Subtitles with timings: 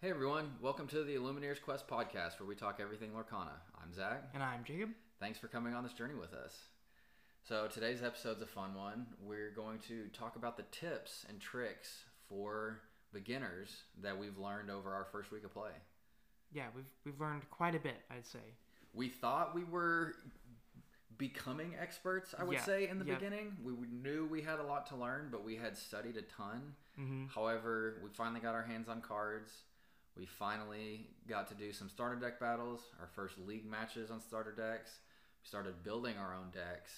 [0.00, 3.52] Hey everyone, welcome to the Illumineers Quest podcast where we talk everything Lorcana.
[3.82, 4.24] I'm Zach.
[4.34, 4.90] And I'm Jacob.
[5.20, 6.54] Thanks for coming on this journey with us.
[7.48, 9.06] So today's episode's a fun one.
[9.24, 12.80] We're going to talk about the tips and tricks for
[13.12, 13.70] beginners
[14.02, 15.70] that we've learned over our first week of play.
[16.52, 18.38] Yeah, we've we've learned quite a bit, I'd say.
[18.92, 20.14] We thought we were
[21.18, 23.18] becoming experts, I would Yeah, say, in the yep.
[23.18, 23.56] beginning.
[23.64, 26.74] We knew we had a lot to learn, but we had studied a ton.
[27.00, 27.26] Mm-hmm.
[27.34, 29.50] However, we finally got our hands on cards.
[30.16, 34.52] We finally got to do some starter deck battles, our first league matches on starter
[34.52, 34.90] decks.
[35.42, 36.92] We started building our own decks.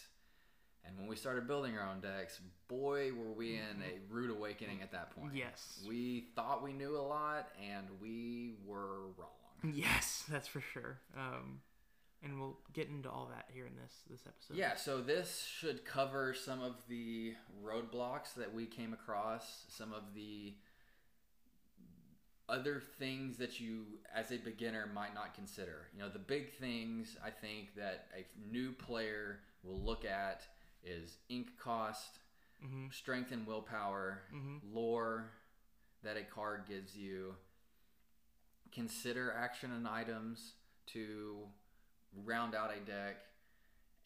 [0.86, 4.80] And when we started building our own decks, boy, were we in a rude awakening
[4.82, 5.34] at that point.
[5.34, 5.84] Yes.
[5.86, 9.28] We thought we knew a lot, and we were wrong.
[9.74, 11.00] Yes, that's for sure.
[11.16, 11.60] Um,
[12.22, 14.56] and we'll get into all that here in this this episode.
[14.56, 20.14] Yeah, so this should cover some of the roadblocks that we came across, some of
[20.14, 20.54] the
[22.48, 23.84] other things that you,
[24.14, 25.88] as a beginner, might not consider.
[25.94, 30.42] You know, the big things I think that a new player will look at
[30.84, 32.18] is ink cost,
[32.64, 32.86] Mm-hmm.
[32.90, 34.74] strength and willpower, Mm-hmm.
[34.74, 35.30] lore
[36.02, 37.34] that a card gives you,
[38.72, 40.54] consider action and items
[40.86, 41.38] to
[42.24, 43.16] round out a deck,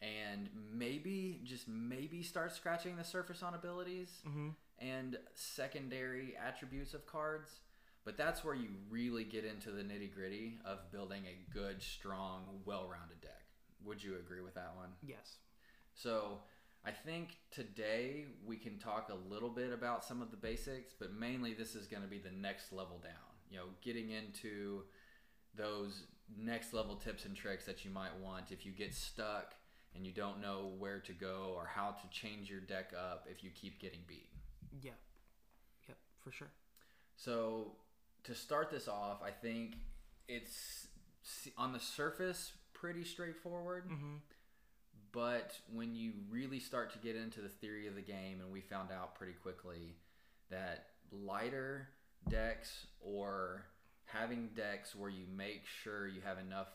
[0.01, 4.49] and maybe, just maybe start scratching the surface on abilities Mm-hmm.
[4.79, 7.49] and secondary attributes of cards.
[8.05, 12.43] But that's where you really get into the nitty gritty of building a good, strong,
[12.65, 13.45] well rounded deck.
[13.85, 14.89] Would you agree with that one?
[15.01, 15.37] Yes.
[15.95, 16.39] So
[16.85, 21.13] I think today we can talk a little bit about some of the basics, but
[21.13, 23.11] mainly this is going to be the next level down.
[23.49, 24.83] You know, getting into
[25.55, 26.03] those
[26.37, 29.53] next level tips and tricks that you might want if you get stuck
[29.95, 33.43] and you don't know where to go or how to change your deck up if
[33.43, 34.29] you keep getting beat.
[34.81, 34.91] Yeah.
[35.87, 35.97] Yep.
[36.23, 36.51] For sure.
[37.15, 37.73] So
[38.25, 39.75] to start this off, I think
[40.27, 40.87] it's
[41.57, 43.89] on the surface pretty straightforward.
[43.89, 44.15] Mm-hmm.
[45.11, 48.61] But when you really start to get into the theory of the game, and we
[48.61, 49.95] found out pretty quickly
[50.49, 51.89] that lighter
[52.29, 53.65] decks or
[54.05, 56.67] having decks where you make sure you have enough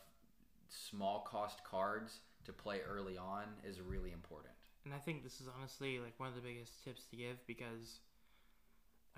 [0.69, 4.53] small cost cards to play early on is really important.
[4.85, 7.99] And I think this is honestly like one of the biggest tips to give because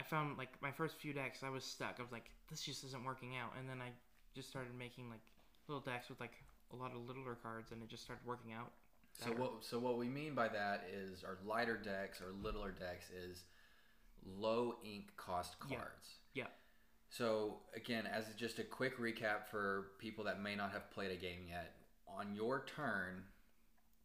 [0.01, 1.95] I found like my first few decks I was stuck.
[1.99, 3.91] I was like, this just isn't working out, and then I
[4.33, 5.19] just started making like
[5.67, 6.33] little decks with like
[6.73, 8.71] a lot of littler cards, and it just started working out.
[9.23, 13.11] So what so what we mean by that is our lighter decks or littler decks
[13.11, 13.43] is
[14.25, 15.71] low ink cost cards.
[15.71, 15.77] Yeah.
[15.77, 16.07] cards.
[16.33, 16.47] Yeah.
[17.11, 21.15] So again, as just a quick recap for people that may not have played a
[21.15, 21.75] game yet,
[22.07, 23.23] on your turn,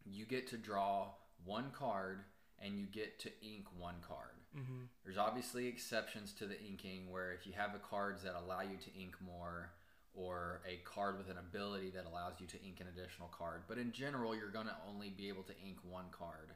[0.04, 1.08] you get to draw
[1.44, 2.24] one card
[2.60, 4.35] and you get to ink one card.
[4.56, 4.84] Mm-hmm.
[5.04, 8.76] There's obviously exceptions to the inking where if you have a cards that allow you
[8.78, 9.70] to ink more
[10.14, 13.76] or a card with an ability that allows you to ink an additional card, but
[13.76, 16.52] in general you're going to only be able to ink one card.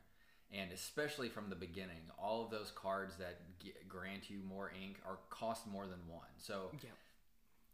[0.53, 4.97] And especially from the beginning, all of those cards that g grant you more ink
[5.07, 6.33] are cost more than one.
[6.39, 6.91] So Yeah.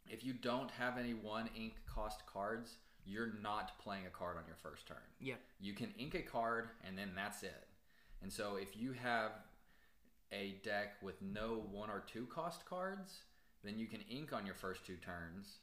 [0.08, 4.42] if you don't have any one ink cost cards, you're not playing a card on
[4.46, 4.98] your first turn.
[5.20, 5.36] Yeah.
[5.60, 7.68] You can ink a card and then that's it.
[8.22, 9.30] And so if you have
[10.32, 13.22] a deck with no one or two cost cards,
[13.62, 15.58] then you can ink on your first two turns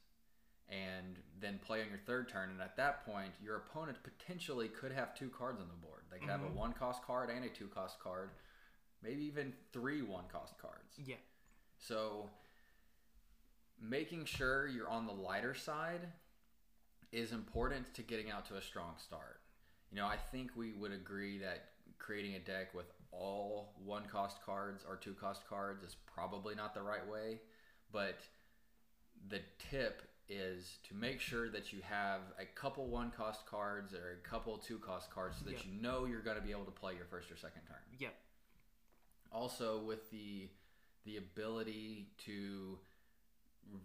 [0.70, 2.50] and then play on your third turn.
[2.50, 6.04] And at that point, your opponent potentially could have two cards on the board.
[6.10, 6.54] They could have a Mhm.
[6.54, 8.32] one cost card and a two cost card,
[9.02, 10.98] maybe even three one cost cards.
[10.98, 11.18] Yeah.
[11.78, 12.30] So
[13.80, 16.14] making sure you're on the lighter side
[17.12, 19.42] is important to getting out to a strong start.
[19.92, 22.88] You know, I think we would agree that creating a deck with
[23.18, 27.40] all one cost cards or two cost cards is probably not the right way,
[27.92, 28.20] but
[29.30, 29.40] the
[29.72, 34.28] tip is to make sure that you have a couple one cost cards or a
[34.28, 35.66] couple two cost cards so that Yep.
[35.66, 38.10] you know you're going to be able to play your first or second turn Yeah.
[39.32, 40.50] also with the
[41.06, 42.80] the ability to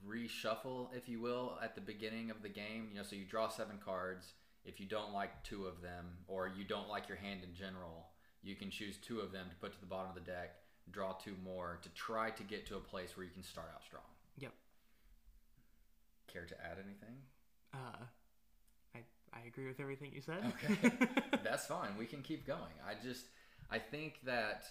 [0.07, 3.49] reshuffle if you will at the beginning of the game you know so you draw
[3.49, 4.33] seven cards
[4.65, 8.08] if you don't like two of them or you don't like your hand in general
[8.43, 10.57] you can choose two of them to put to the bottom of the deck
[10.91, 13.83] draw two more to try to get to a place where you can start out
[13.85, 14.03] strong
[14.39, 14.53] Yep.
[16.27, 17.17] care to add anything
[17.75, 18.05] Uh,
[18.95, 19.01] I
[19.33, 20.43] I agree with everything you said.
[20.65, 20.91] Okay.
[21.45, 21.91] That's fine.
[21.99, 22.73] We can keep going.
[22.87, 23.27] I just,
[23.71, 24.65] I think that,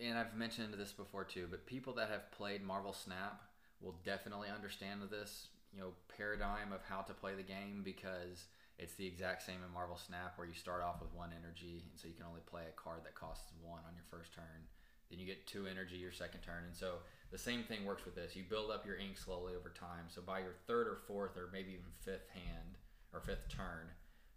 [0.00, 3.42] and I've mentioned this before too, but people that have played Marvel Snap
[3.80, 8.44] will definitely understand this, you know, paradigm of how to play the game because
[8.78, 11.98] it's the exact same in Marvel Snap where you start off with one energy, and
[11.98, 14.66] so you can only play a card that costs one on your first turn.
[15.10, 16.64] Then you get two energy your second turn.
[16.66, 16.96] And so
[17.30, 18.34] the same thing works with this.
[18.34, 20.08] You build up your ink slowly over time.
[20.08, 22.78] So by your third or fourth or maybe even fifth hand
[23.12, 23.86] or fifth turn,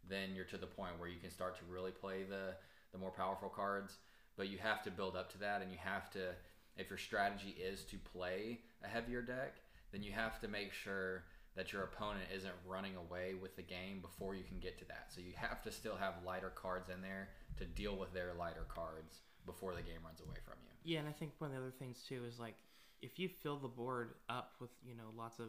[0.08, 2.56] then you're to the point where you can start to really play the
[2.92, 3.98] the more powerful cards.
[4.38, 6.30] But you have to build up to that, and you have to,
[6.78, 9.56] if your strategy is to play a heavier deck,
[9.92, 11.24] then you have to make sure
[11.58, 15.08] that your opponent isn't running away with the game before you can get to that.
[15.10, 18.66] So you have to still have lighter cards in there to deal with their lighter
[18.70, 20.72] cards before the game runs away from you.
[20.84, 22.56] Yeah, and I think one of the other things too is like
[23.02, 25.48] if you fill the board up with you know lots of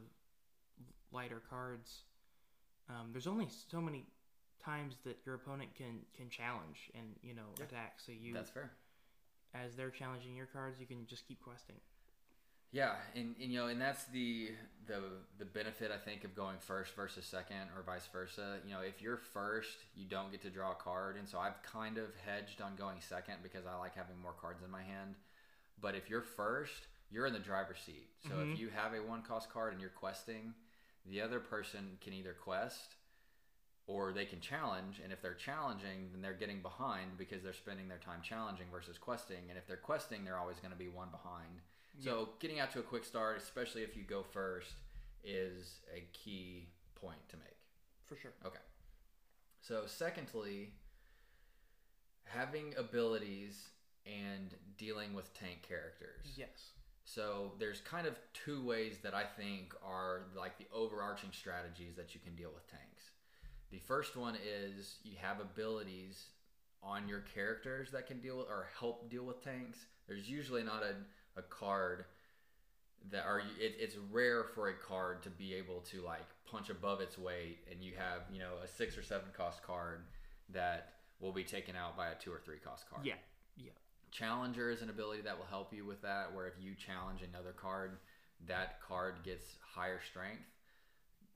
[1.13, 2.05] lighter cards,
[2.89, 4.07] um, there's only so many
[4.65, 7.65] times that your opponent can can challenge and you know Yeah.
[7.67, 8.01] attack.
[8.01, 8.71] So you That's fair.
[9.55, 11.77] as they're challenging your cards, you can just keep questing.
[12.71, 14.51] Yeah, and, and you know, and that's the
[14.87, 15.01] the
[15.39, 18.59] the benefit I think of going first versus second, or vice versa.
[18.65, 21.63] You know, if you're first, you don't get to draw a card, and so I've
[21.63, 25.15] kind of hedged on going second because I like having more cards in my hand.
[25.81, 28.09] But if you're first, you're in the driver's seat.
[28.23, 28.53] So Mhm.
[28.53, 30.55] if you have a one cost card and you're questing,
[31.07, 32.97] the other person can either quest
[33.87, 34.99] or they can challenge.
[34.99, 38.99] And if they're challenging, then they're getting behind because they're spending their time challenging versus
[38.99, 39.49] questing.
[39.49, 41.63] And if they're questing, they're always going to be one behind.
[42.01, 44.73] So getting out to a quick start, especially if you go first,
[45.25, 47.57] is a key point to make.
[48.07, 48.33] For sure.
[48.47, 48.59] Okay.
[49.61, 50.71] So secondly,
[52.25, 53.71] having abilities
[54.07, 56.27] and dealing with tank characters.
[56.37, 56.71] Yes.
[57.05, 62.15] So there's kind of two ways that I think are like the overarching strategies that
[62.15, 63.11] you can deal with tanks.
[63.71, 66.27] The first one is you have abilities
[66.83, 69.79] on your characters that can deal with or help deal with tanks.
[70.07, 70.95] There's usually not a,
[71.39, 72.05] a card
[73.11, 77.01] that are it, it's rare for a card to be able to like punch above
[77.01, 80.01] its weight and you have you know a six or seven cost card
[80.51, 83.15] that will be taken out by a two or three cost card Yeah.
[83.57, 83.71] Yeah.
[84.11, 87.53] Challenger is an ability that will help you with that, where if you challenge another
[87.53, 87.99] card,
[88.47, 90.49] that card gets higher strength.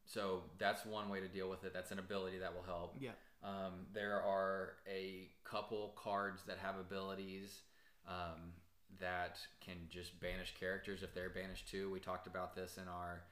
[0.06, 1.74] So that's one way to deal with it.
[1.74, 2.96] That's an ability that will help.
[2.98, 3.10] Yeah.
[3.44, 7.60] Um, there are a couple cards that have abilities
[8.08, 8.54] um,
[9.02, 11.90] that can just banish characters if they're banished too.
[11.90, 13.24] We talked about this in our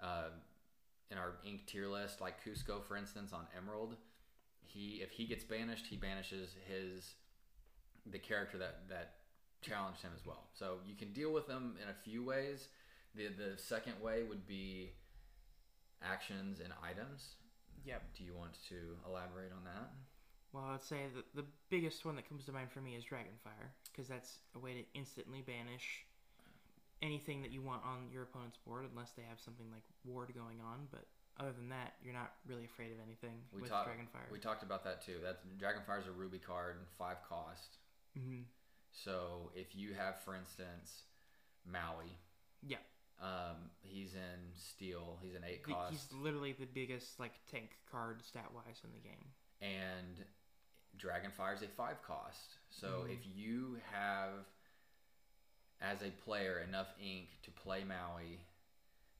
[0.00, 0.30] uh,
[1.10, 3.96] in our ink tier list, like Kuzco, for instance, on Emerald.
[4.62, 7.14] He if he gets banished, he banishes his
[8.06, 9.14] the character that that
[9.60, 10.44] challenged him as well.
[10.54, 12.68] So you can deal with them in a few ways.
[13.14, 14.92] The the second way would be
[16.02, 17.34] actions and items.
[17.84, 18.02] Yep.
[18.16, 18.76] Do you want to
[19.08, 19.90] elaborate on that?
[20.52, 23.68] Well, I'd say that the biggest one that comes to mind for me is Dragonfire,
[23.98, 26.04] because that's a way to instantly banish
[27.02, 30.60] anything that you want on your opponent's board, unless they have something like Ward going
[30.62, 30.86] on.
[30.92, 31.06] But
[31.40, 34.30] other than that, you're not really afraid of anything We with talked Dragonfire.
[34.30, 35.16] we talked about that too.
[35.22, 37.78] That's Dragonfire is a ruby card, five cost.
[38.16, 38.42] hmm
[38.92, 41.02] So if you have, for instance,
[41.66, 42.14] Maui,
[42.62, 42.78] Yeah.
[43.20, 45.18] um, he's in steel.
[45.22, 45.90] He's an eight cost.
[45.90, 49.26] He's literally the biggest like tank card stat wise in the game.
[49.60, 50.24] and
[50.96, 52.56] Dragonfire is a five cost.
[52.70, 53.10] So Mhm.
[53.12, 54.46] if you have,
[55.80, 58.40] as a player, enough ink to play Maui,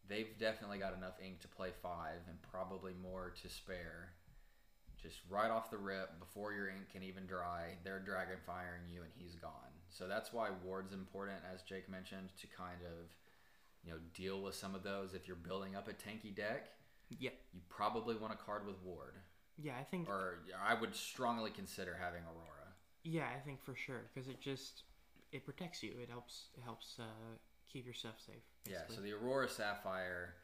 [0.06, 4.14] they've definitely got enough ink to play five and probably more to spare.
[4.96, 9.12] Just right off the rip, before your ink can even dry, they're Dragonfiring you and
[9.12, 9.72] he's gone.
[9.90, 13.14] So that's why Ward's important, as Jake mentioned, to kind of,
[13.84, 15.14] you know, deal with some of those.
[15.14, 16.72] If you're building up a tanky deck,
[17.10, 17.30] Yeah.
[17.52, 19.22] you probably want a card with Ward
[19.60, 20.08] Yeah, I think.
[20.08, 22.72] or I would strongly consider having Aurora.
[23.02, 24.84] Yeah, I think for sure because it just
[25.32, 25.92] it protects you.
[26.02, 26.46] It helps.
[26.56, 27.04] It helps uh,
[27.72, 28.42] keep your stuff safe.
[28.66, 30.34] Yeah, so the Aurora Sapphire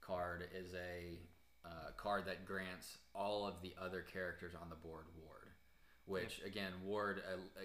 [0.00, 1.18] card is a
[1.64, 5.48] uh, card that grants all of the other characters on the board Ward,
[6.06, 7.62] which again, Ward uh,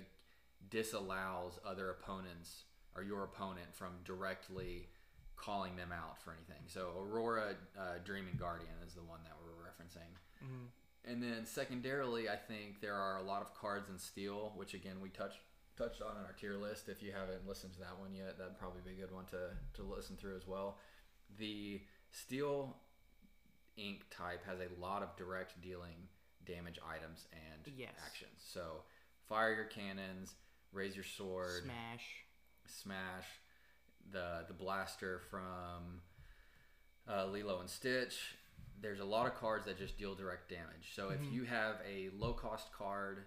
[0.69, 2.63] disallows other opponents
[2.95, 4.87] or your opponent from directly
[5.35, 6.63] calling them out for anything.
[6.67, 10.09] So Aurora uh, Dreaming Guardian is the one that we're referencing.
[10.43, 10.67] Mhm.
[11.09, 14.99] And then secondarily, I think there are a lot of cards in steel, which again
[15.01, 15.39] we touched
[15.77, 16.89] touched on in our tier list.
[16.89, 19.51] If you haven't listened to that one yet, that'd probably be a good one to,
[19.75, 20.79] to listen through as well.
[21.37, 22.75] The steel
[23.77, 26.07] ink type has a lot of direct dealing
[26.45, 27.91] damage items and Yes.
[28.05, 28.41] actions.
[28.51, 28.81] So
[29.29, 30.33] fire your cannons,
[30.71, 32.05] raise your sword, Smash.
[32.65, 33.25] smash
[34.11, 36.01] the the blaster from
[37.07, 38.35] uh, Lilo and Stitch.
[38.79, 40.93] There's a lot of cards that just deal direct damage.
[40.93, 41.31] So if Mhm.
[41.31, 43.25] you have a low cost card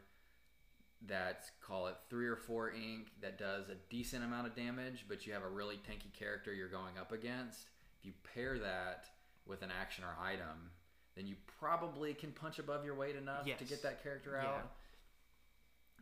[1.03, 5.27] that's call it three or four ink that does a decent amount of damage, but
[5.27, 9.07] you have a really tanky character you're going up against, if you pair that
[9.47, 10.71] with an action or item,
[11.15, 14.47] then you probably can punch above your weight enough to get that character Yeah.
[14.59, 14.77] out.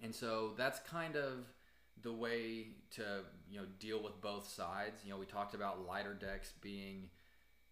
[0.02, 1.46] And so that's kind of
[2.02, 5.04] the way to you know deal with both sides.
[5.04, 7.10] You know, we talked about lighter decks being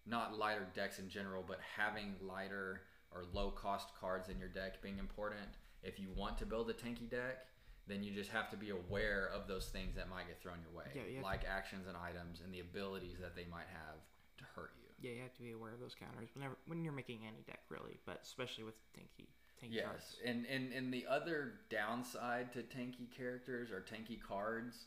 [0.06, 2.82] not lighter decks in general, but having lighter
[3.12, 5.48] or low cost cards in your deck being important.
[5.82, 7.46] If you want to build a tanky deck,
[7.86, 10.76] then you just have to be aware of those things that might get thrown your
[10.76, 13.98] way, Yeah, you like actions and items and the abilities that they might have
[14.38, 14.88] to hurt you.
[14.98, 17.60] Yeah, you have to be aware of those counters whenever when you're making any deck,
[17.68, 19.28] really, but especially with tanky
[19.62, 20.16] tanky Yes, cards.
[20.24, 24.86] and, and and the other downside to tanky characters or tanky cards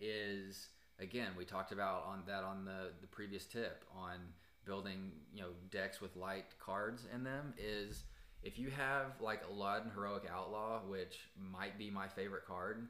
[0.00, 4.18] is again we talked about on that on the the previous tip on
[4.68, 8.04] building you know decks with light cards in them is
[8.42, 12.86] if you have like Aladdin Heroic Outlaw, which might be my favorite card,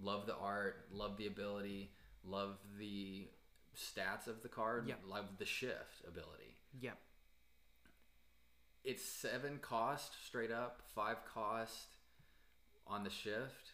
[0.00, 1.90] love the art, love the ability,
[2.24, 3.28] love the
[3.76, 5.00] stats of the card, Yep.
[5.06, 6.96] love the shift ability Yep.
[8.84, 11.88] it's seven cost straight up, five cost
[12.86, 13.72] on the shift.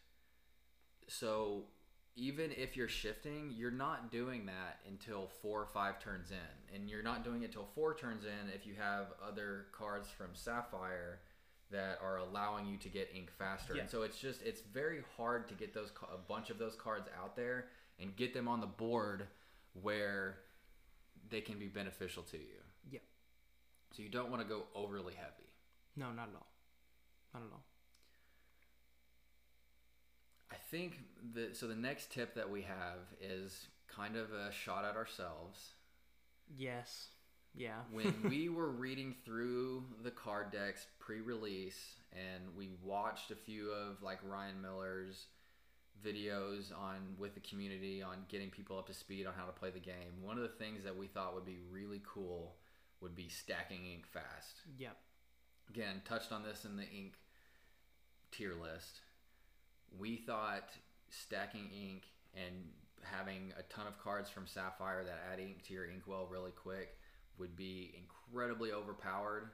[1.06, 1.64] So
[2.14, 6.88] even if you're shifting, you're not doing that until four or five turns in, and
[6.88, 11.20] you're not doing it till four turns in if you have other cards from Sapphire
[11.70, 13.74] that are allowing you to get ink faster.
[13.74, 13.82] Yeah.
[13.82, 17.08] And so it's just it's very hard to get those a bunch of those cards
[17.20, 17.66] out there
[17.98, 19.26] and get them on the board
[19.80, 20.38] where
[21.30, 22.60] they can be beneficial to you.
[22.90, 23.02] Yep.
[23.96, 25.48] So you don't want to go overly heavy.
[25.96, 26.46] No, not at all.
[27.32, 27.64] Not at all.
[30.50, 30.98] I think
[31.34, 35.74] the so the next tip that we have is kind of a shot at ourselves.
[36.56, 37.08] Yes.
[37.54, 37.80] Yeah.
[37.92, 44.02] When we were reading through the card decks pre-release and we watched a few of
[44.02, 45.26] like Ryan Miller's
[46.04, 49.70] videos on with the community on getting people up to speed on how to play
[49.70, 52.56] the game, one of the things that we thought would be really cool
[53.00, 54.62] would be stacking ink fast.
[54.78, 54.96] Yep.
[55.68, 57.14] again touched on this in the ink
[58.32, 59.00] tier list
[59.98, 60.70] we thought
[61.10, 62.54] stacking ink and
[63.02, 66.96] having a ton of cards from sapphire that add ink to your inkwell really quick
[67.38, 69.50] would be incredibly overpowered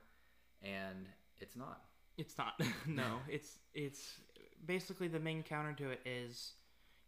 [0.62, 1.06] and
[1.40, 1.82] it's not
[2.16, 2.60] It's not.
[2.86, 4.20] no, it's it's
[4.66, 6.54] basically the main counter to it is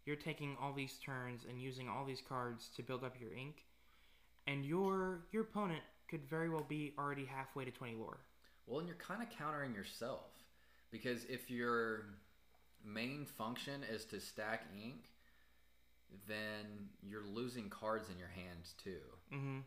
[0.06, 3.66] you're taking all these turns and using all these cards to build up your ink,
[4.46, 8.18] and your your opponent could very well be already halfway to twenty lore.
[8.66, 10.30] well and you're kind of countering yourself
[10.92, 12.04] because if your
[12.84, 15.10] main function is to stack ink
[16.26, 19.00] then you're losing cards in your hands too
[19.32, 19.58] Mm-hmm.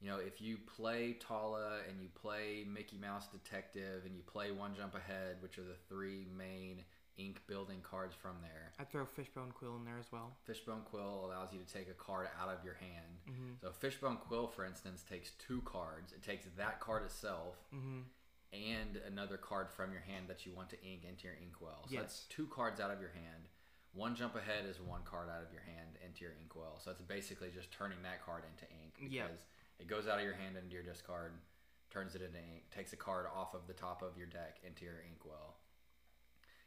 [0.00, 4.50] You know, if you play Tala and you play Mickey Mouse Detective and you play
[4.50, 6.82] One Jump Ahead, which are the three main
[7.16, 10.32] ink building cards from there, I'd throw Fishbone Quill in there as well.
[10.44, 13.16] Fishbone Quill allows you to take a card out of your hand.
[13.30, 13.52] Mm-hmm.
[13.62, 16.12] So Fishbone Quill, for instance, takes two cards.
[16.12, 18.00] It takes that card itself Mm-hmm.
[18.54, 21.86] And another card from your hand that you want to ink into your inkwell.
[21.90, 23.48] So that's two cards out of your hand.
[23.92, 26.78] One jump ahead is one card out of your hand into your inkwell.
[26.82, 29.28] So it's basically just turning that card into ink because Yeah.
[29.78, 31.32] it goes out of your hand into your discard,
[31.90, 34.84] turns it into ink, takes a card off of the top of your deck into
[34.84, 35.56] your inkwell.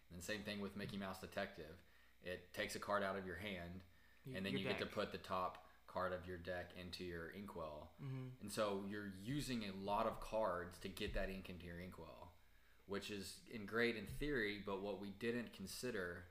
[0.10, 1.76] And then same thing with Mickey Mouse Detective.
[2.24, 3.82] It takes a card out of your hand,
[4.26, 7.30] and then Your you get to put the top card of your deck into your
[7.30, 7.92] inkwell.
[8.04, 8.42] Mm-hmm.
[8.42, 12.32] And so you're using a lot of cards to get that ink into your inkwell,
[12.86, 16.26] which is in great in theory, but what we didn't consider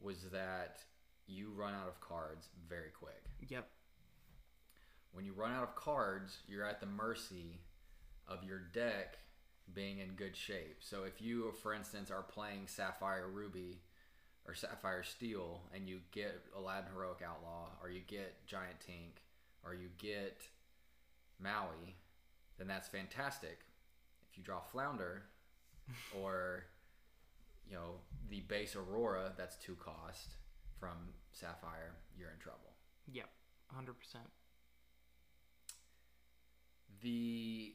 [0.00, 0.80] was that
[1.26, 3.22] you run out of cards very quick.
[3.48, 3.68] Yep.
[5.12, 7.60] When you run out of cards, you're at the mercy
[8.28, 9.18] of your deck
[9.74, 10.78] being in good shape.
[10.80, 13.80] So if you, for instance, are playing Sapphire Ruby
[14.50, 19.22] or Sapphire Steel and you get Aladdin Heroic Outlaw or you get Giant Tink
[19.64, 20.42] or you get
[21.38, 21.94] Maui,
[22.58, 23.60] then that's fantastic.
[24.28, 25.22] If you draw Flounder
[26.20, 26.64] or
[27.68, 30.34] you know the base Aurora, that's two cost
[30.80, 30.96] from
[31.30, 32.72] Sapphire, you're in trouble.
[33.12, 33.28] Yep.
[33.72, 34.24] Hundred percent.
[37.02, 37.72] The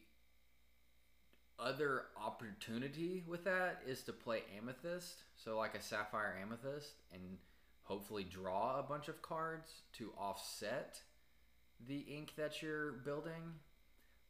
[1.60, 7.38] other opportunity with that is to play Amethyst, so like a Sapphire Amethyst, and
[7.84, 11.02] hopefully draw a bunch of cards to offset
[11.88, 13.60] the ink that you're building.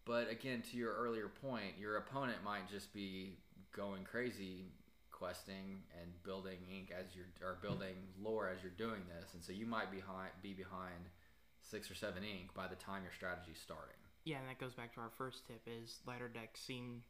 [0.06, 3.38] But again, to your earlier point, your opponent might just be
[3.76, 4.72] going crazy
[5.12, 8.26] questing and building ink as you're or building mm-hmm.
[8.26, 11.10] lore as you're doing this, and so you might be behind be behind
[11.62, 13.96] six or seven ink by the time your strategy's starting.
[14.26, 17.02] Yeah, and that goes back to our first tip: is lighter decks seem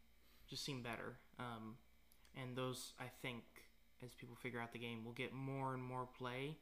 [0.50, 1.76] just seem better, um,
[2.36, 3.44] and those I think
[4.04, 6.58] as people figure out the game will get more and more play,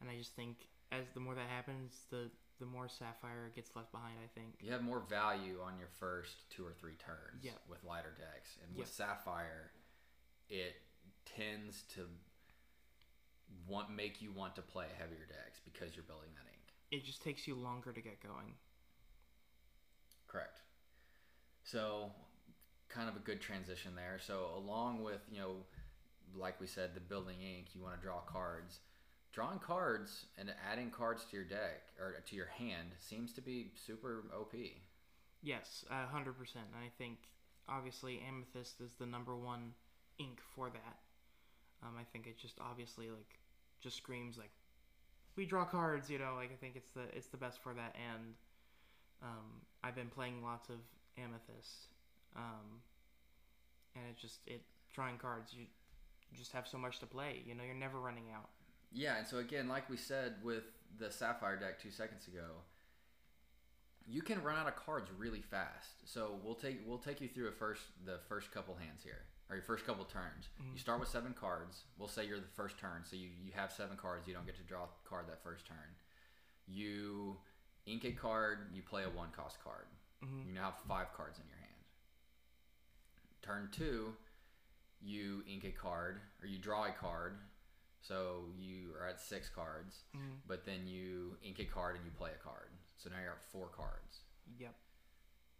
[0.00, 3.92] and I just think as the more that happens, the the more Sapphire gets left
[3.92, 4.14] behind.
[4.22, 4.54] I think.
[4.60, 7.52] You have more value on your first two or three turns Yeah.
[7.68, 8.88] with lighter decks, and with.
[8.88, 9.70] Sapphire,
[10.48, 10.74] it
[11.24, 12.08] tends to
[13.66, 16.72] want make you want to play heavier decks because you're building that ink.
[16.90, 18.54] It just takes you longer to get going.
[20.26, 20.60] Correct.
[21.62, 22.10] So,
[22.88, 24.18] kind of a good transition there.
[24.24, 25.56] So, along with you know,
[26.36, 28.80] like we said, the building ink, you want to draw cards.
[29.32, 33.70] Drawing cards and adding cards to your deck or to your hand seems to be
[33.74, 34.54] super OP.
[35.42, 36.66] Yes, hundred percent.
[36.74, 37.18] I think
[37.68, 39.72] obviously amethyst is the number one
[40.18, 40.98] ink for that.
[41.82, 43.38] Um, I think it just obviously like
[43.80, 44.50] just screams like
[45.36, 46.10] we draw cards.
[46.10, 47.94] You know, like I think it's the it's the best for that.
[47.94, 48.34] And
[49.22, 50.76] um, I've been playing lots of
[51.16, 51.88] amethyst,
[52.36, 52.82] um,
[53.94, 54.62] and it just it
[54.94, 55.52] drawing cards.
[55.54, 55.66] You
[56.36, 57.42] just have so much to play.
[57.46, 58.48] You know, you're never running out.
[58.92, 60.64] Yeah, and so again, like we said with
[60.98, 62.62] the Sapphire deck two seconds ago,
[64.06, 65.90] you can run out of cards really fast.
[66.06, 69.56] So we'll take we'll take you through a first the first couple hands here, or
[69.56, 70.48] your first couple turns.
[70.62, 70.72] Mhm.
[70.74, 71.84] You start with seven cards.
[71.98, 74.26] We'll say you're the first turn, so you you have seven cards.
[74.26, 75.94] You don't get to draw a card that first turn.
[76.66, 77.36] You
[77.86, 78.70] ink a card.
[78.72, 79.86] You play a one cost card.
[80.22, 80.46] Mhm.
[80.46, 81.57] You now have five cards in your hand.
[83.42, 84.14] Turn two,
[85.00, 87.38] you ink a card or you draw a card.
[88.00, 90.40] So you are at six cards, Mhm.
[90.46, 92.70] but then you ink a card and you play a card.
[92.96, 94.22] So now you're at four cards.
[94.56, 94.74] Yep.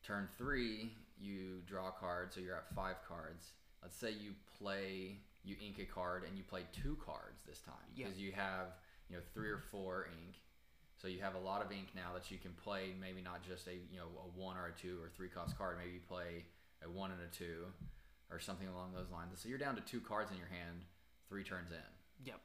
[0.02, 3.52] Turn three, you draw a card, so you're at five cards.
[3.82, 7.92] Let's say you play, you ink a card and you play two cards this time
[7.94, 10.40] because you have, you know, three or four ink.
[10.96, 12.92] So you have a lot of ink now that you can play.
[12.94, 15.76] Maybe not just a you know a one or a two or three cost card.
[15.78, 16.44] Maybe you play
[16.84, 17.66] a one and a two,
[18.30, 19.30] or something along those lines.
[19.36, 20.82] So you're down to two cards in your hand,
[21.28, 22.24] three turns in.
[22.24, 22.40] Yep.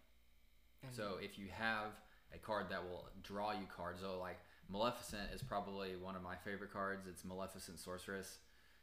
[0.83, 1.91] And So if you have
[2.33, 6.35] a card that will draw you cards, so like Maleficent is probably one of my
[6.35, 7.05] favorite cards.
[7.07, 8.37] It's Maleficent Sorceress.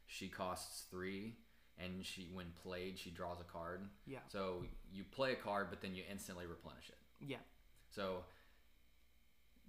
[0.06, 1.36] She costs three,
[1.78, 3.82] and she when played she draws a card.
[4.06, 4.18] yeah.
[4.28, 6.98] So you play a card, but then you instantly replenish it.
[7.20, 7.38] Yeah.
[7.90, 8.24] So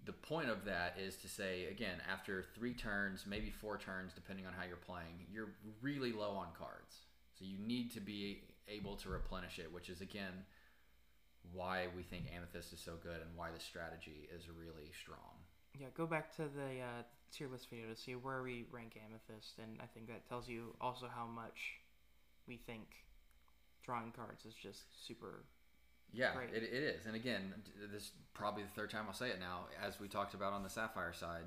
[0.05, 4.45] the point of that is to say again, after three turns, maybe four turns, depending
[4.45, 6.95] on how you're playing, you're really low on cards.
[7.37, 10.45] So you need to be able to replenish it, which is again
[11.53, 15.41] why we think Amethyst is so good and why the strategy is really strong.
[15.79, 19.57] Yeah, go back to the uh, tier list video to see where we rank Amethyst,
[19.59, 21.79] and I think that tells you also how much
[22.47, 22.87] we think
[23.83, 25.45] drawing cards is just super.
[26.13, 26.49] Yeah, Great.
[26.53, 27.05] it, it is.
[27.05, 27.53] And again,
[27.91, 29.65] this is probably the third time I'll say it now.
[29.85, 31.43] As we talked about on the Sapphire side,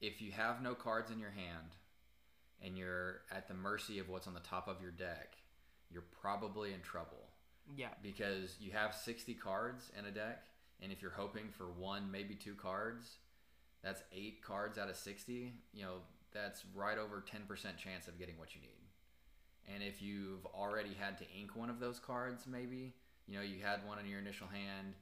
[0.00, 1.76] if you have no cards in your hand
[2.62, 5.36] and you're at the mercy of what's on the top of your deck,
[5.90, 7.28] you're probably in trouble
[7.76, 10.44] Yeah, because you have 60 cards in a deck.
[10.82, 13.18] And if you're hoping for one, maybe two cards,
[13.84, 15.52] that's eight cards out of 60.
[15.74, 15.94] You know,
[16.32, 19.74] that's right over 10% chance of getting what you need.
[19.74, 22.94] And if you've already had to ink one of those cards, maybe,
[23.26, 24.94] you know, you had one in your initial hand,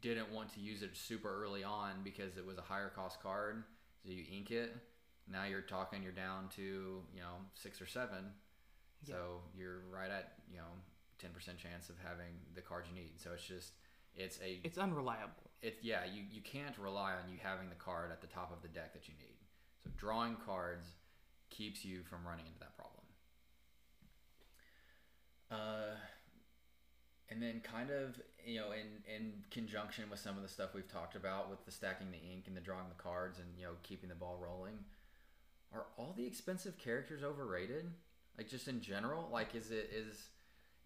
[0.00, 3.64] didn't want to use it super early on because it was a higher cost card,
[4.04, 4.76] so you ink it.
[5.30, 8.32] Now you're talking, you're down to, you know, six or seven.
[9.04, 9.14] Yeah.
[9.14, 10.72] So you're right at, you know,
[11.22, 13.12] 10% chance of having the card you need.
[13.20, 13.72] So it's just,
[14.16, 15.50] it's a, it's unreliable.
[15.62, 18.60] it's yeah you, you can't rely on you having the card at the top of
[18.62, 19.36] the deck that you need
[19.84, 20.86] so drawing cards
[21.50, 23.04] keeps you from running into that problem
[25.50, 25.94] uh,
[27.30, 30.90] and then kind of you know in in conjunction with some of the stuff we've
[30.90, 33.72] talked about with the stacking the ink and the drawing the cards and you know
[33.82, 34.78] keeping the ball rolling
[35.72, 37.90] are all the expensive characters overrated?
[38.36, 39.28] Like just in general?
[39.32, 40.28] Like is it is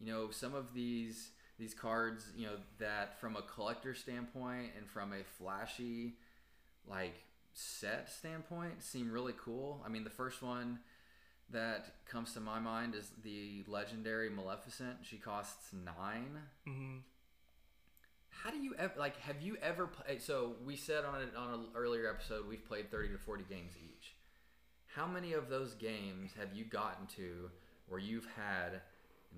[0.00, 4.88] you know some of these these cards you know that from a collector standpoint and
[4.88, 6.14] from a flashy
[6.88, 7.14] like
[7.52, 9.82] set standpoint seem really cool?
[9.86, 10.80] I mean the first one
[11.54, 14.98] that comes to my mind is the legendary maleficent.
[15.02, 16.38] She costs nine.
[16.66, 16.98] Hmm
[18.44, 21.54] how do you ever like have you ever played so we said on it on
[21.54, 24.16] an earlier episode we've played 30 to 40 games each.
[24.94, 27.50] How many of those games have you gotten to
[27.88, 28.82] where you've had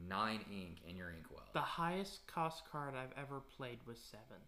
[0.08, 4.42] nine ink in your inkwell The highest cost card I've ever played was seven.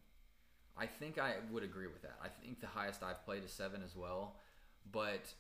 [0.77, 2.19] I think I would agree with that.
[2.23, 4.37] I think the highest I've played is seven as well,
[4.93, 5.33] but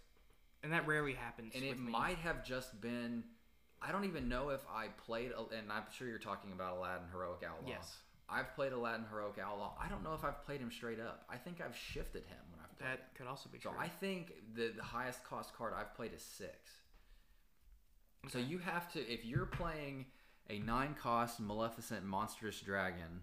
[0.62, 1.55] And that rarely happens.
[1.55, 1.90] and it me.
[1.92, 3.25] might have just been.
[3.81, 7.44] I don't even know if I played, and I'm sure you're talking about Aladdin Heroic
[7.47, 7.68] Outlaw.
[7.68, 7.99] Yes.
[8.29, 9.73] I've played Aladdin Heroic Outlaw.
[9.81, 11.25] I don't know if I've played him straight up.
[11.31, 12.99] I think I've shifted him when I've played him.
[12.99, 13.71] That could also be true.
[13.71, 13.85] So true.
[13.85, 16.73] I think the, the highest cost card I've played is six.
[18.29, 20.07] So you have to, if you're playing
[20.51, 23.23] a nine cost Maleficent Monstrous Dragon,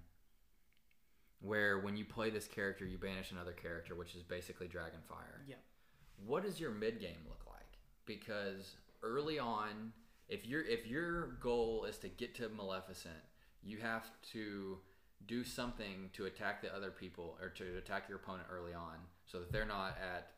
[1.42, 5.48] where when you play this character, you banish another character, which is basically Dragonfire.
[5.48, 5.60] Yep.
[6.26, 7.66] What does your mid game look like?
[8.06, 9.94] Because early on,
[10.30, 13.16] if your if your goal is to get to Maleficent,
[13.64, 14.78] you have to
[15.28, 19.40] do something to attack the other people or to attack your opponent early on so
[19.40, 20.32] that they're not at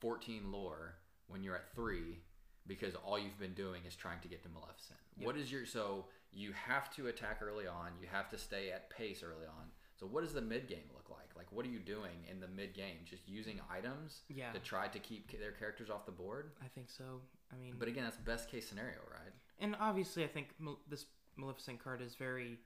[0.00, 0.94] 14 lore
[1.28, 2.18] when you're at 3
[2.66, 4.98] because all you've been doing is trying to get to Maleficent.
[5.16, 8.90] What is your so you have to attack early on, you have to stay at
[8.90, 9.66] pace early on.
[9.98, 11.29] So what does the mid game look like?
[11.40, 12.98] Like what are you doing in the mid game?
[13.06, 14.52] Just using items Yeah.
[14.52, 16.50] to try to keep their characters off the board?
[16.62, 17.22] I think so.
[17.50, 19.32] I mean, But again, that's best case scenario, right?
[19.58, 22.58] and obviously, I think Mal- this Maleficent card is very.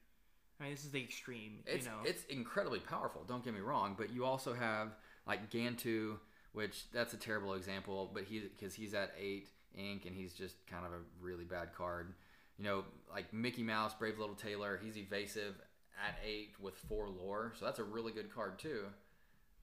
[0.58, 1.62] I mean, this is the extreme.
[1.66, 1.98] It's you know.
[2.04, 3.22] it's incredibly powerful.
[3.24, 6.18] Don't get me wrong, but you also have like Gantu,
[6.52, 10.56] which that's a terrible example, but he because he's at eight ink and he's just
[10.66, 12.14] kind of a really bad card.
[12.58, 15.54] You know, like Mickey Mouse, Brave Little Tailor, he's evasive
[16.02, 18.84] at eight with four lore, so that's a really good card too.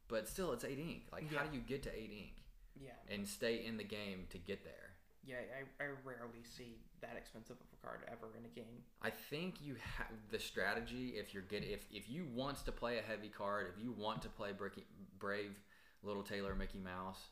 [0.07, 1.03] But still, it's eight ink.
[1.11, 2.43] Like, how do you get to eight ink
[2.79, 2.91] yeah.
[3.09, 4.73] and stay in the game to get there?
[5.23, 5.35] Yeah.
[5.37, 8.83] I, I rarely see that expensive of a card ever in a game.
[9.01, 12.97] I think you have the strategy if you're get if if you want to play
[12.97, 14.83] a heavy card, if you want to play Bricky,
[15.19, 15.55] Brave
[16.03, 17.29] Little Tailor Mickey Mouse,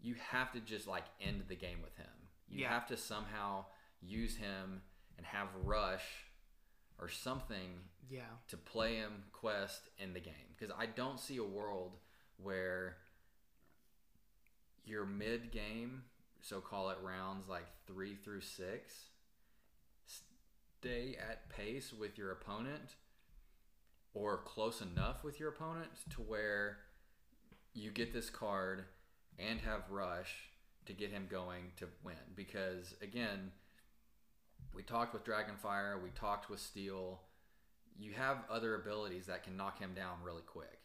[0.00, 2.06] you have to just like end the game with him.
[2.48, 2.68] You Yeah.
[2.70, 3.64] have to somehow
[4.00, 4.82] use him
[5.16, 6.25] and have rush
[6.98, 8.28] or something Yeah.
[8.48, 11.98] to play him quest in the game because I don't see a world
[12.36, 12.98] where
[14.84, 16.04] your mid game,
[16.40, 19.10] so call it rounds like three through six,
[20.78, 22.94] stay at pace with your opponent
[24.14, 26.78] or close enough with your opponent to where
[27.74, 28.84] you get this card
[29.38, 30.48] and have rush
[30.86, 33.50] to get him going to win because again
[34.76, 37.20] we talked with dragonfire we talked with steel
[37.98, 40.78] you have other abilities that can knock him down really quick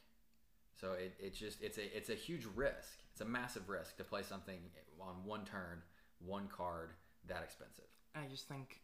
[0.80, 4.04] so it, it's just it's a it's a huge risk it's a massive risk to
[4.04, 4.60] play something
[5.00, 5.82] on one turn
[6.26, 6.92] one card
[7.28, 8.82] that expensive I just think,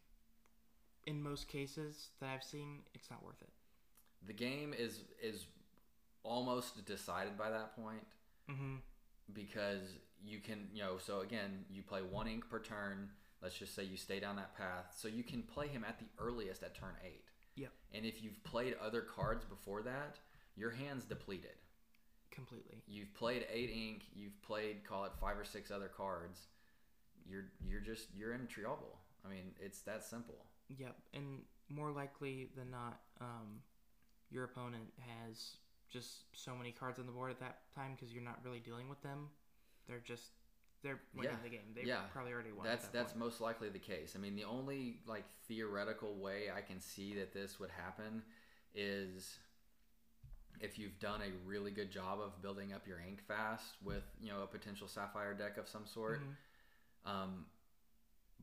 [1.06, 3.50] in most cases that I've seen, it's not worth it.
[4.26, 5.46] the game is is
[6.22, 8.04] almost decided by that point
[8.50, 8.76] Mm-hmm.
[9.34, 9.82] because
[10.24, 13.10] you can you know so again you play one ink per turn
[13.42, 16.06] let's just say you stay down that path so you can play him at the
[16.18, 17.12] earliest at turn 8
[17.56, 17.72] Yep.
[17.94, 20.18] and if you've played other cards before that
[20.56, 21.56] your hand's depleted
[22.30, 22.82] Completely.
[22.86, 26.46] you've played 8 ink you've played call it 5 or 6 other cards
[27.28, 30.44] you're you're just you're in trouble i mean it's that simple
[30.76, 30.96] Yep.
[31.14, 31.38] And
[31.70, 33.62] more likely than not, um,
[34.30, 35.56] your opponent has
[35.88, 38.86] just so many cards on the board at that time because you're not really dealing
[38.90, 39.28] with them.
[39.86, 40.32] They're just
[40.82, 41.42] they're winning Yeah.
[41.42, 41.74] the game.
[41.74, 42.06] They Yeah.
[42.12, 42.64] probably already won.
[42.64, 43.24] That's that that's point.
[43.24, 44.14] most likely the case.
[44.14, 48.22] I mean, the only like theoretical way I can see that this would happen
[48.74, 49.38] is
[50.60, 54.30] if you've done a really good job of building up your ink fast with you
[54.30, 56.20] know a potential sapphire deck of some sort.
[56.20, 56.36] Mhm.
[57.10, 57.46] Um,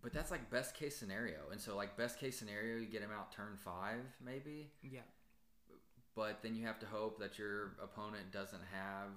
[0.01, 3.11] but that's like best case scenario, and so like best case scenario, you get him
[3.11, 5.01] out turn five maybe, Yeah.
[6.15, 9.09] but then you have to hope that your opponent doesn't have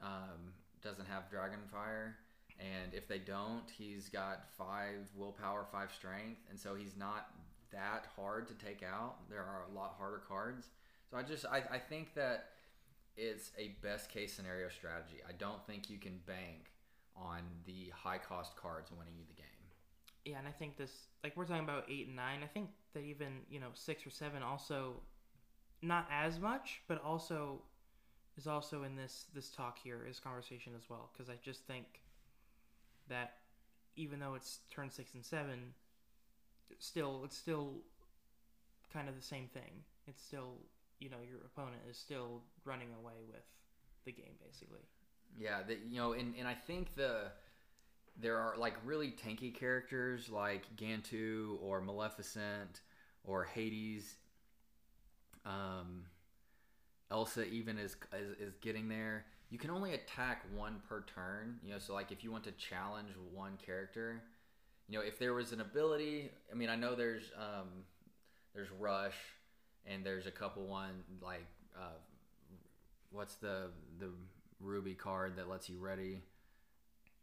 [0.00, 2.14] um, doesn't have dragonfire
[2.58, 6.40] and if they don't he's got five willpower five strength.
[6.50, 7.28] And so he's not
[7.72, 9.28] that hard to take out.
[9.28, 10.68] There are a lot harder cards.
[11.10, 12.50] So i just i, I think that
[13.16, 15.18] it's a best case scenario strategy.
[15.28, 16.72] I don't think you can bank
[17.16, 19.44] on the high cost cards winning you the game.
[20.24, 22.40] Yeah, and I think this like we're talking about eight and nine.
[22.42, 24.94] I think that even you know six or seven also
[25.82, 27.60] not as much, but also
[28.36, 31.10] is also in this this talk here, this conversation as well.
[31.12, 31.84] Because I just think
[33.08, 33.34] that
[33.96, 35.74] even though it's turn six and seven,
[36.78, 37.74] still it's still
[38.92, 39.82] kind of the same thing.
[40.06, 40.54] It's still
[40.98, 43.44] you know your opponent is still running away with
[44.04, 44.82] the game basically.
[45.38, 47.32] Yeah, that you know, and, and I think the
[48.20, 52.80] there are like really tanky characters like Gantu or Maleficent
[53.24, 54.16] or Hades.
[55.44, 56.04] Um,
[57.10, 59.26] Elsa even is, is is getting there.
[59.54, 61.60] You can only attack one per turn.
[61.62, 64.20] You know, so like if you want to challenge one character,
[64.88, 67.68] you know, if there was an ability, I mean, I know there's um,
[68.52, 69.14] there's Rush,
[69.86, 72.00] and there's a couple one like uh,
[73.12, 74.10] what's the the
[74.58, 76.20] Ruby card that lets you ready.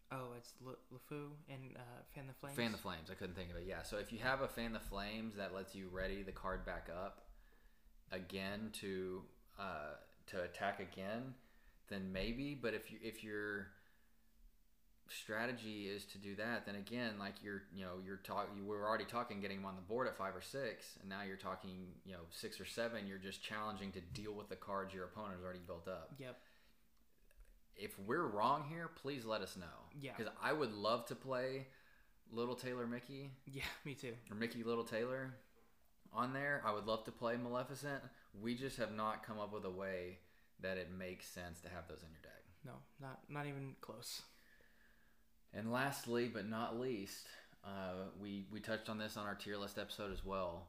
[0.10, 1.82] Oh, it's Le- LeFou and uh,
[2.16, 2.56] Fan the Flames.
[2.56, 3.10] Fan the Flames.
[3.12, 3.66] I couldn't think of it.
[3.68, 3.84] Yeah.
[3.84, 6.88] So if you have a Fan the Flames that lets you ready the card back
[6.90, 7.26] up
[8.10, 9.22] again to
[9.60, 9.96] uh,
[10.28, 11.34] to attack again,
[11.92, 12.56] then maybe.
[12.60, 13.68] But if you if your
[15.10, 18.88] strategy is to do that, then again, like you're you know you're talking you were
[18.88, 21.88] already talking getting them on the board at five or six, and now you're talking
[22.06, 23.08] you know six or seven.
[23.08, 26.12] You're just challenging to deal with the cards your opponent has already built up.
[26.18, 26.38] Yep.
[27.76, 29.66] If we're wrong here, please let us know.
[30.00, 30.12] Yeah.
[30.16, 31.68] Because I would love to play
[32.32, 34.14] Little Tailor Mickey Yeah, me too.
[34.30, 35.34] or Mickey Little Tailor,
[36.14, 36.62] on there.
[36.66, 38.04] I would love to play Maleficent.
[38.40, 40.20] We just have not come up with a way
[40.62, 42.44] that it makes sense to have those in your deck.
[42.66, 44.22] No, not not even close.
[45.54, 47.28] And lastly, but not least,
[47.66, 50.68] uh, we we touched on this on our tier list episode as well.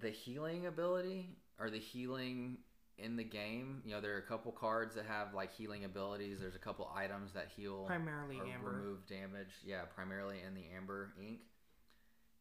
[0.00, 2.58] The healing ability or the healing
[2.98, 3.82] in the game.
[3.84, 6.38] You know, there are a couple cards that have like healing abilities.
[6.40, 8.70] There's a couple items that heal Primarily or amber.
[8.72, 9.52] remove damage.
[9.64, 11.40] Yeah, primarily in the amber ink.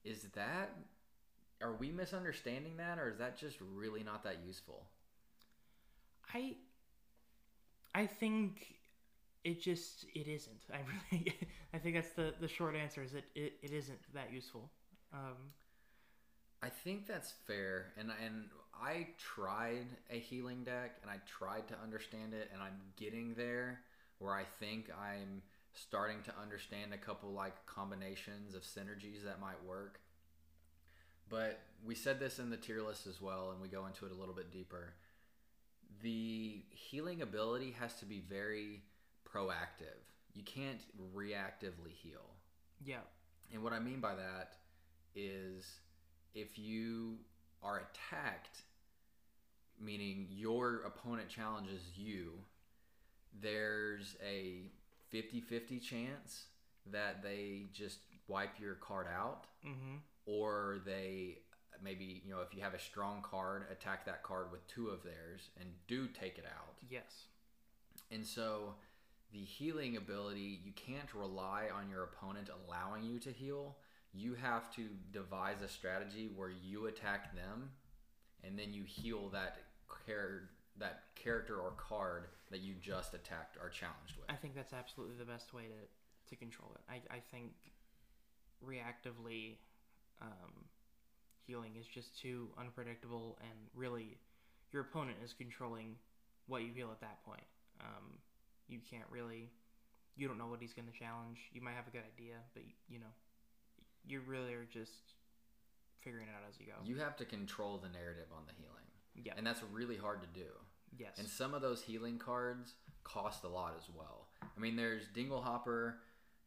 [0.04, 0.76] Is that
[1.62, 4.86] are we misunderstanding that or is that just really not that useful?
[6.34, 6.56] I
[7.96, 8.76] I think
[9.44, 10.62] it just it isn't.
[10.74, 10.80] I
[11.12, 11.34] really
[11.74, 14.70] I think that's the the short answer is it it, it isn't that useful.
[15.14, 15.54] Um,
[16.62, 21.76] I think that's fair, and and I tried a healing deck, and I tried to
[21.82, 23.82] understand it, and I'm getting there
[24.20, 25.42] where I think I'm
[25.74, 30.00] starting to understand a couple like combinations of synergies that might work.
[31.30, 34.12] But we said this in the tier list as well, and we go into it
[34.12, 34.94] a little bit deeper.
[36.02, 38.82] The healing ability has to be very
[39.26, 40.02] proactive.
[40.34, 40.82] You can't
[41.16, 42.36] reactively heal.
[42.84, 42.98] yeah,
[43.52, 44.54] And what I mean by that
[45.16, 45.66] is
[46.36, 47.18] if you
[47.64, 48.62] are attacked,
[49.80, 52.34] meaning your opponent challenges you,
[53.42, 54.72] there's a
[55.10, 56.46] 50 50 chance
[56.92, 59.98] that they just wipe your card out, mm-hmm.
[60.26, 61.40] or they
[61.84, 65.04] maybe, you know, if you have a strong card, attack that card with two of
[65.04, 66.76] theirs and do take it out.
[66.90, 67.26] yes,
[68.12, 68.76] And so
[69.32, 73.78] the healing ability, you can't rely on your opponent allowing you to heal.
[74.14, 77.70] You have to devise a strategy where you attack them
[78.44, 79.58] and then you heal that
[80.06, 84.30] char- that character or card that you just attacked or challenged with.
[84.30, 86.82] I think that's absolutely the best way to to control it.
[86.90, 87.52] I I think
[88.66, 89.56] reactively
[90.22, 90.66] um,
[91.48, 94.18] healing is just too unpredictable, and really
[94.72, 95.96] your opponent is controlling
[96.48, 97.44] what you heal at that point.
[97.82, 98.20] Um,
[98.68, 99.50] you can't really,
[100.16, 101.40] you don't know what he's going to challenge.
[101.54, 103.14] You might have a good idea, but you know,
[104.06, 104.92] you really are just
[106.02, 106.74] figuring it out as you go.
[106.86, 108.88] You have to control the narrative on the healing.
[109.26, 109.34] yeah.
[109.38, 110.48] And that's really hard to do.
[110.98, 111.12] yes.
[111.18, 114.28] And some of those healing cards cost a lot as well.
[114.44, 115.94] I mean, there's Dinglehopper,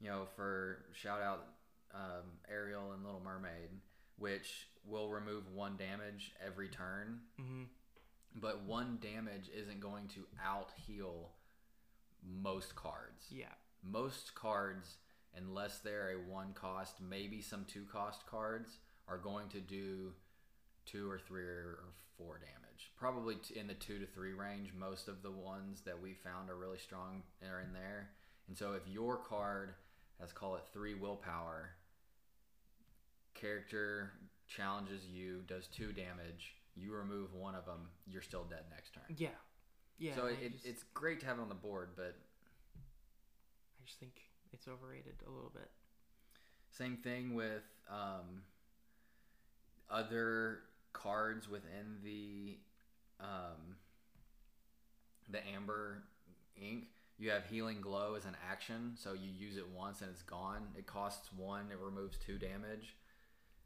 [0.01, 1.47] you know, for shout out
[1.95, 3.71] um, Ariel and Little Mermaid,
[4.21, 7.19] which will remove one damage every turn.
[7.37, 7.65] hmm
[8.37, 11.31] But one damage isn't going to out heal
[12.23, 13.27] most cards.
[13.31, 13.55] Yeah.
[13.83, 14.97] Most cards,
[15.37, 18.77] unless they're a one cost, maybe some two cost cards,
[19.09, 20.13] are going to do
[20.87, 21.79] two or three or
[22.17, 22.93] four damage.
[22.99, 24.71] Probably in the two to three range.
[24.79, 28.11] Most of the ones that we found are really strong are in there.
[28.49, 29.71] And so if your card
[30.21, 31.71] has call it three willpower,
[33.35, 34.13] character
[34.49, 39.05] challenges you, does two damage, you remove one of them, you're still dead next turn.
[39.17, 39.29] Yeah.
[39.99, 40.15] Yeah.
[40.17, 42.17] so it, just- it's great to have it on the board, but
[42.77, 44.13] I just think
[44.53, 45.71] it's overrated a little bit.
[46.71, 48.43] Same thing with um,
[49.91, 50.61] other
[50.93, 52.59] cards within the
[53.21, 53.77] um,
[55.29, 56.05] the amber
[56.57, 56.85] ink.
[57.19, 60.69] You have healing glow as an action, so you use it once and it's gone.
[60.77, 61.67] It costs one.
[61.71, 62.97] It removes two damage.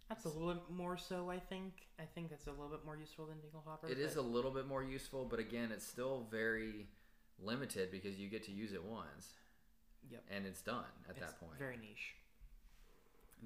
[0.09, 1.73] That's a little bit more so, I think.
[1.99, 3.91] I think that's a little bit more useful than Dinglehopper.
[3.91, 6.87] It is a little bit more useful, but again, it's still very
[7.43, 9.31] limited because you get to use it once
[10.11, 10.23] Yep.
[10.31, 11.59] and it's done at it's that point.
[11.59, 12.15] Very niche.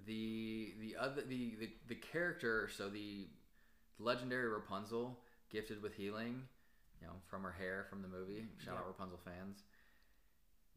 [0.06, 3.28] the the other the, the the character so the
[3.98, 5.18] legendary rapunzel
[5.50, 6.42] gifted with healing
[7.00, 8.80] you know from her hair from the movie shout Yeah.
[8.80, 9.62] out rapunzel fans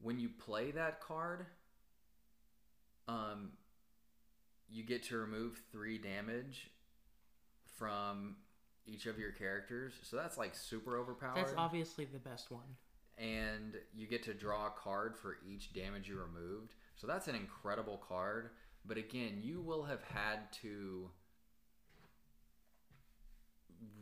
[0.02, 1.46] when you play that card
[3.08, 3.52] um
[4.72, 6.70] you get to remove three damage
[7.78, 8.36] from
[8.86, 12.76] each of your characters so that's like super overpowered That's obviously the best one.
[13.18, 16.74] and you get to draw a card for each damage you removed.
[16.96, 18.50] So that's an incredible card.
[18.86, 21.10] But again, you will have had to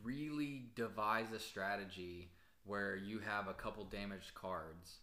[0.02, 2.30] really devise a strategy
[2.64, 4.98] where you have a couple damaged cards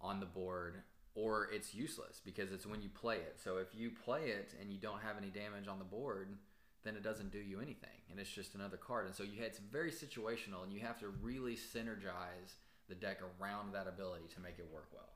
[0.00, 0.82] on the board
[1.14, 3.38] or it's useless because it's when you play it.
[3.42, 6.36] So if you play it and you don't have any damage on the board,
[6.84, 9.06] then it doesn't do you anything and it's just another card.
[9.06, 12.56] And so you had it's very situational and you have to really synergize
[12.88, 15.12] the deck around that ability to make it work well.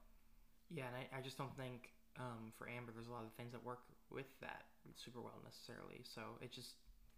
[0.70, 3.52] Yeah, and I, I just don't think um, for Amber there's a lot of things
[3.52, 4.64] that work with that
[4.96, 6.00] super well necessarily.
[6.02, 6.74] So it just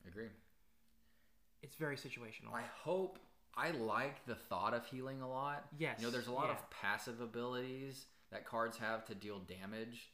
[0.07, 0.29] agree.
[1.63, 2.53] it's very situational.
[2.55, 3.19] I hope
[3.57, 5.65] I like the thought of healing a lot.
[5.79, 5.97] yes.
[5.99, 6.53] You know, there's a lot yeah.
[6.53, 10.11] of passive abilities that cards have to deal damage.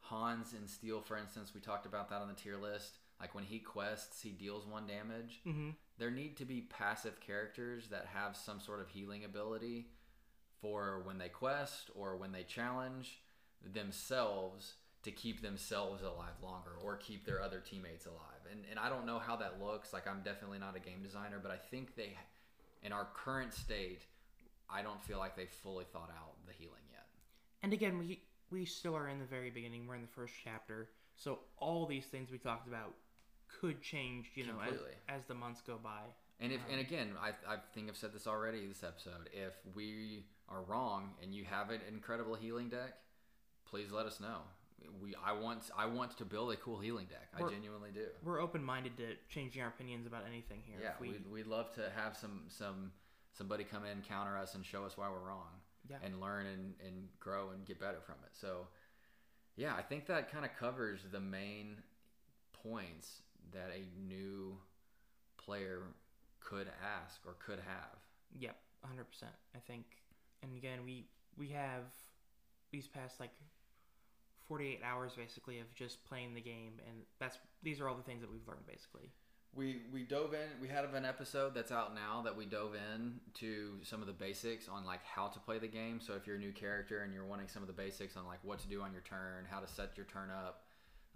[0.00, 2.98] Hans and Steel, for instance, we talked about that on the tier list.
[3.18, 5.40] Like when he quests, he deals one damage.
[5.46, 5.70] Mm-hmm.
[5.98, 9.86] There need to be passive characters that have some sort of healing ability
[10.60, 13.22] for when they quest or when they challenge
[13.72, 14.74] themselves
[15.04, 18.44] to keep themselves alive longer or keep their other teammates alive.
[18.50, 19.94] And and I don't know how that looks.
[19.94, 22.18] Like I'm definitely not a game designer, but I think they
[22.82, 24.02] in our current state,
[24.68, 26.83] I don't feel like they fully thought out the healing.
[27.64, 29.86] And again, we we still are in the very beginning.
[29.86, 32.92] We're in the first chapter, so all these things we talked about
[33.58, 34.26] could change.
[34.34, 36.02] You know, as, as the months go by.
[36.40, 39.30] And if and um, again, I, I think I've said this already this episode.
[39.32, 42.98] If we are wrong and you have an incredible healing deck,
[43.64, 44.40] please let us know.
[45.00, 47.28] We I want I want to build a cool healing deck.
[47.34, 48.08] I genuinely do.
[48.22, 50.80] We're open minded to changing our opinions about anything here.
[50.82, 52.92] Yeah, If we, we'd, we'd love to have some some
[53.32, 55.48] somebody come in, counter us, and show us why we're wrong,
[55.88, 55.96] Yeah.
[56.02, 58.30] and learn and, and grow and get better from it.
[58.32, 58.68] So,
[59.56, 61.76] yeah, I think that kind of covers the main
[62.52, 64.56] points that a new
[65.36, 65.82] player
[66.40, 67.98] could ask or could have.
[68.38, 69.32] Yep, hundred percent.
[69.54, 69.84] I think,
[70.42, 71.82] and again, we we have
[72.70, 73.30] these past like
[74.48, 78.02] forty eight hours basically of just playing the game, and that's these are all the
[78.02, 79.10] things that we've learned basically.
[79.56, 80.48] We we dove in.
[80.60, 84.12] We had an episode that's out now that we dove in to some of the
[84.12, 86.00] basics on like how to play the game.
[86.00, 88.40] So if you're a new character and you're wanting some of the basics on like
[88.42, 90.64] what to do on your turn, how to set your turn up,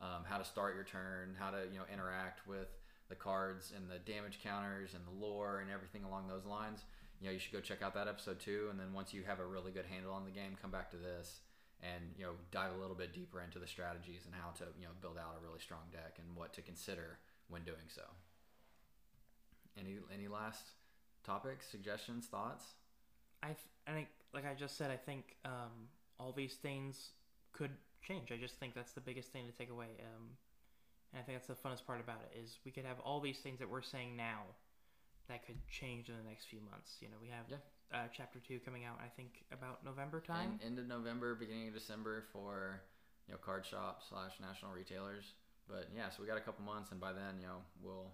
[0.00, 2.68] um, how to start your turn, how to you know interact with
[3.08, 6.84] the cards and the damage counters and the lore and everything along those lines.
[7.20, 8.68] You know you should go check out that episode too.
[8.70, 10.96] And then once you have a really good handle on the game, come back to
[10.96, 11.40] this
[11.82, 14.86] and you know dive a little bit deeper into the strategies and how to you
[14.86, 18.02] know build out a really strong deck and what to consider when doing so.
[19.78, 20.64] Any any last
[21.24, 22.64] topics, suggestions, thoughts?
[23.42, 25.88] I th- I think, like I just said, I think um,
[26.18, 27.10] all these things
[27.52, 27.70] could
[28.02, 28.32] change.
[28.32, 29.86] I just think that's the biggest thing to take away.
[30.00, 30.30] Um,
[31.12, 33.38] and I think that's the funnest part about it is we could have all these
[33.38, 34.42] things that we're saying now
[35.28, 36.96] that could change in the next few months.
[37.00, 37.56] You know, we have Yeah.
[37.92, 38.98] uh, chapter two coming out.
[39.00, 40.58] I think about November time.
[40.60, 42.80] And end of November, beginning of December for
[43.26, 45.32] you know card shop slash national retailers.
[45.68, 48.10] But yeah, so we got a couple months, and by then you know we'll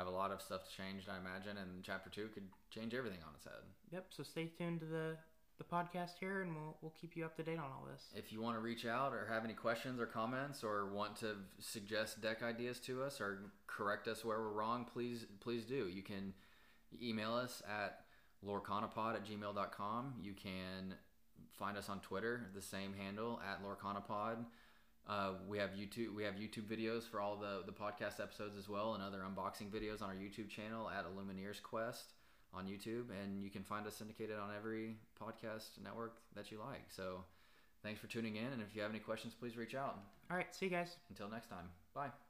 [0.00, 3.34] have a lot of stuff changed, I imagine, and chapter two could change everything on
[3.34, 3.62] its head.
[3.92, 4.06] Yep.
[4.08, 5.16] So stay tuned to the
[5.58, 8.04] the podcast here, and we'll we'll keep you up to date on all this.
[8.16, 11.36] If you want to reach out or have any questions or comments or want to
[11.58, 15.86] suggest deck ideas to us or correct us where we're wrong, please please do.
[15.86, 16.32] You can
[17.00, 18.04] email us at
[18.44, 20.14] lorcanapod at gmail.com.
[20.22, 20.94] You can
[21.58, 24.46] find us on Twitter, the same handle at lorcanapod.
[25.08, 26.14] Uh, we have YouTube.
[26.14, 29.70] We have YouTube videos for all the the podcast episodes as well, and other unboxing
[29.70, 32.12] videos on our YouTube channel at Illumineers Quest
[32.52, 36.84] on YouTube, and you can find us syndicated on every podcast network that you like.
[36.88, 37.24] So,
[37.82, 39.98] thanks for tuning in, and if you have any questions, please reach out.
[40.30, 40.52] All right.
[40.54, 40.96] See you guys.
[41.08, 42.29] Until next time, bye.